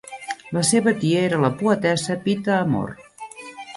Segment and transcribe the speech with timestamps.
[0.57, 2.95] La seva tia era la poetessa Pita Amor.